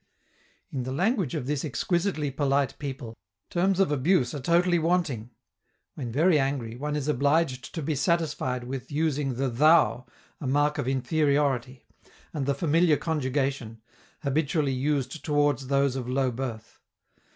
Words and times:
In 0.71 0.81
the 0.81 0.91
language 0.91 1.35
of 1.35 1.45
this 1.45 1.63
exquisitely 1.63 2.31
polite 2.31 2.79
people, 2.79 3.15
terms 3.51 3.79
of 3.79 3.91
abuse 3.91 4.33
are 4.33 4.39
totally 4.39 4.79
wanting; 4.79 5.29
when 5.93 6.11
very 6.11 6.39
angry, 6.39 6.75
one 6.75 6.95
is 6.95 7.07
obliged 7.07 7.71
to 7.75 7.83
be 7.83 7.93
satisfied 7.93 8.63
with 8.63 8.91
using 8.91 9.35
the 9.35 9.47
'thou', 9.47 10.07
a 10.39 10.47
mark 10.47 10.79
of 10.79 10.87
inferiority, 10.87 11.85
and 12.33 12.47
the 12.47 12.55
familiar 12.55 12.97
conjugation, 12.97 13.79
habitually 14.23 14.73
used 14.73 15.23
toward 15.23 15.59
those 15.59 15.95
of 15.95 16.09
low 16.09 16.31
birth. 16.31 16.79